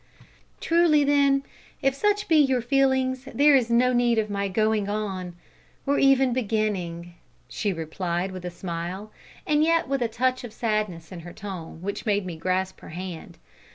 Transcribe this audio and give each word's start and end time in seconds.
"Truly, 0.59 1.03
then, 1.03 1.43
if 1.83 1.93
such 1.93 2.27
be 2.27 2.37
your 2.37 2.59
feelings, 2.63 3.25
there 3.35 3.55
is 3.55 3.69
no 3.69 3.93
need 3.93 4.17
of 4.17 4.31
my 4.31 4.47
going 4.47 4.89
on, 4.89 5.35
or 5.85 5.99
even 5.99 6.33
beginning," 6.33 7.13
she 7.47 7.71
replied, 7.71 8.31
with 8.31 8.43
a 8.43 8.49
smile, 8.49 9.11
and 9.45 9.63
yet 9.63 9.87
with 9.87 10.01
a 10.01 10.07
touch 10.07 10.43
of 10.43 10.53
sadness 10.53 11.11
in 11.11 11.19
her 11.19 11.33
tone 11.33 11.83
which 11.83 12.07
made 12.07 12.25
me 12.25 12.35
grasp 12.35 12.79
her 12.81 12.89
hand. 12.89 13.37